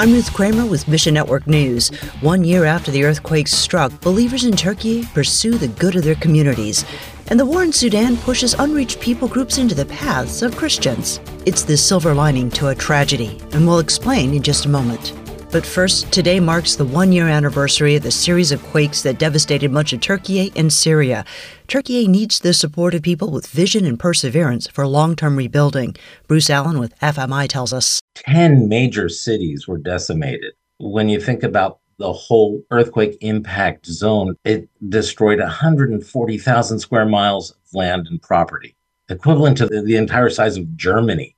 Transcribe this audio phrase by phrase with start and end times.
[0.00, 1.88] I'm Ruth Kramer with Mission Network News.
[2.20, 6.84] One year after the earthquake struck, believers in Turkey pursue the good of their communities.
[7.26, 11.18] And the war in Sudan pushes unreached people groups into the paths of Christians.
[11.46, 15.14] It's the silver lining to a tragedy, and we'll explain in just a moment.
[15.50, 19.70] But first, today marks the one year anniversary of the series of quakes that devastated
[19.70, 21.24] much of Turkey and Syria.
[21.68, 25.96] Turkey needs the support of people with vision and perseverance for long term rebuilding.
[26.26, 30.52] Bruce Allen with FMI tells us 10 major cities were decimated.
[30.80, 37.56] When you think about the whole earthquake impact zone, it destroyed 140,000 square miles of
[37.72, 38.76] land and property,
[39.08, 41.34] equivalent to the, entire size of Germany.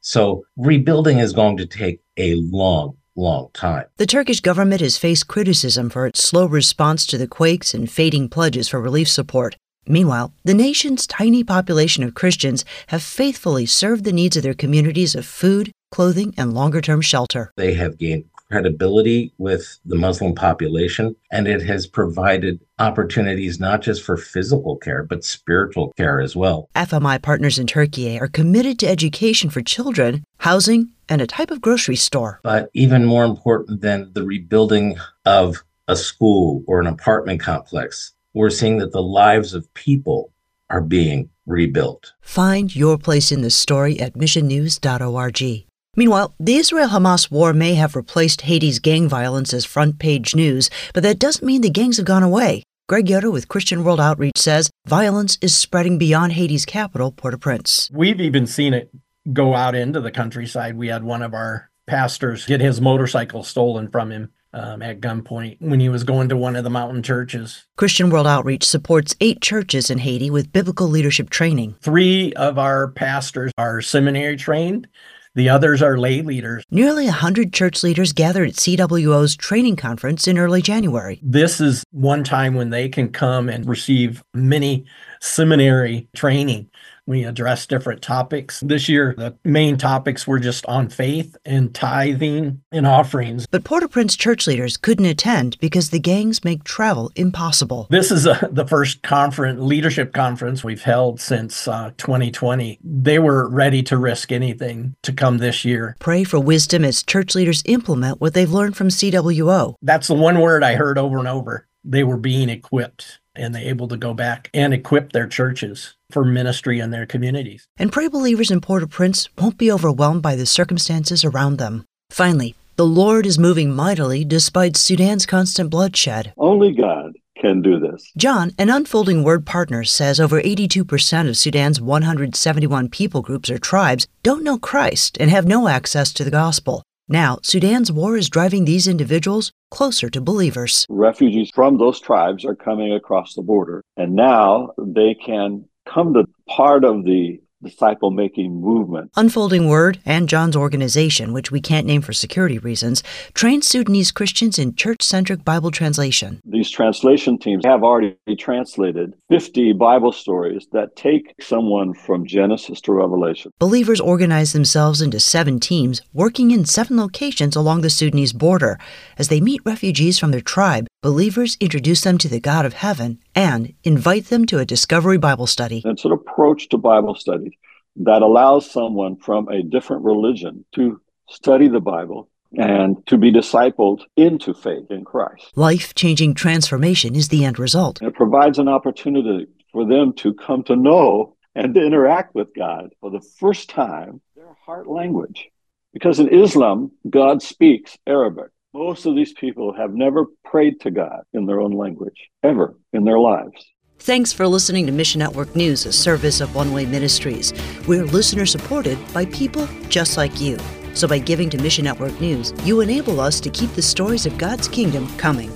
[0.00, 3.84] So rebuilding is going to take a long, long time.
[3.96, 8.28] The Turkish government has faced criticism for its slow response to the quakes and fading
[8.28, 9.56] pledges for relief support.
[9.86, 15.14] Meanwhile, the nation's tiny population of Christians have faithfully served the needs of their communities
[15.14, 17.52] of food, clothing, and longer term shelter.
[17.56, 24.02] They have gained credibility with the Muslim population, and it has provided opportunities not just
[24.02, 26.68] for physical care, but spiritual care as well.
[26.76, 31.60] FMI partners in Turkey are committed to education for children, housing, and a type of
[31.60, 32.40] grocery store.
[32.42, 38.50] But even more important than the rebuilding of a school or an apartment complex, we're
[38.50, 40.32] seeing that the lives of people
[40.70, 42.12] are being rebuilt.
[42.20, 45.66] Find your place in the story at missionnews.org.
[45.96, 50.68] Meanwhile, the Israel Hamas war may have replaced Haiti's gang violence as front page news,
[50.92, 52.64] but that doesn't mean the gangs have gone away.
[52.88, 57.38] Greg Yoder with Christian World Outreach says violence is spreading beyond Haiti's capital, Port au
[57.38, 57.88] Prince.
[57.92, 58.90] We've even seen it
[59.32, 60.76] go out into the countryside.
[60.76, 64.30] We had one of our pastors get his motorcycle stolen from him.
[64.56, 67.64] Um, at gunpoint when he was going to one of the mountain churches.
[67.76, 71.74] Christian World Outreach supports eight churches in Haiti with biblical leadership training.
[71.80, 74.86] Three of our pastors are seminary trained.
[75.34, 76.62] The others are lay leaders.
[76.70, 81.18] Nearly 100 church leaders gathered at CWO's training conference in early January.
[81.20, 84.84] This is one time when they can come and receive mini
[85.20, 86.70] seminary training
[87.06, 88.60] we addressed different topics.
[88.60, 93.46] This year, the main topics were just on faith and tithing and offerings.
[93.46, 97.86] But Port au Prince church leaders couldn't attend because the gangs make travel impossible.
[97.90, 102.78] This is a, the first conference, leadership conference we've held since uh, 2020.
[102.82, 105.96] They were ready to risk anything to come this year.
[105.98, 109.74] Pray for wisdom as church leaders implement what they've learned from CWO.
[109.82, 111.66] That's the one word I heard over and over.
[111.84, 116.24] They were being equipped and they able to go back and equip their churches for
[116.24, 117.66] ministry in their communities.
[117.76, 121.84] And pray believers in Port-au-Prince won't be overwhelmed by the circumstances around them.
[122.10, 126.32] Finally, the Lord is moving mightily despite Sudan's constant bloodshed.
[126.36, 128.10] Only God can do this.
[128.16, 134.06] John, an unfolding word partner, says over 82% of Sudan's 171 people groups or tribes
[134.22, 136.82] don't know Christ and have no access to the gospel.
[137.08, 140.86] Now, Sudan's war is driving these individuals closer to believers.
[140.88, 146.24] Refugees from those tribes are coming across the border, and now they can come to
[146.48, 149.10] part of the disciple making movement.
[149.16, 153.02] Unfolding Word and John's organization, which we can't name for security reasons,
[153.32, 156.40] trains Sudanese Christians in church centric Bible translation.
[156.44, 162.92] These translation teams have already translated 50 Bible stories that take someone from Genesis to
[162.92, 163.50] Revelation.
[163.58, 168.78] Believers organize themselves into seven teams, working in seven locations along the Sudanese border.
[169.18, 173.18] As they meet refugees from their tribe, believers introduce them to the God of heaven
[173.34, 175.82] and invite them to a discovery Bible study.
[175.84, 177.58] It's an approach to Bible study
[177.96, 180.98] that allows someone from a different religion to
[181.28, 185.52] study the Bible and to be discipled into faith in Christ.
[185.56, 188.00] Life changing transformation is the end result.
[188.00, 192.94] It provides an opportunity for them to come to know and to interact with God
[193.02, 195.50] for the first time, their heart language.
[195.92, 198.46] Because in Islam, God speaks Arabic.
[198.74, 203.04] Most of these people have never prayed to God in their own language, ever in
[203.04, 203.64] their lives.
[204.00, 207.52] Thanks for listening to Mission Network News, a service of One Way Ministries.
[207.86, 210.58] We're listener supported by people just like you.
[210.94, 214.36] So by giving to Mission Network News, you enable us to keep the stories of
[214.38, 215.52] God's kingdom coming.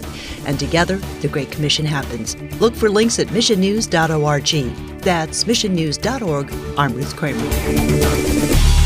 [0.47, 2.41] And together, the Great Commission happens.
[2.61, 5.01] Look for links at missionnews.org.
[5.01, 6.53] That's missionnews.org.
[6.79, 8.78] I'm Ruth Kramer.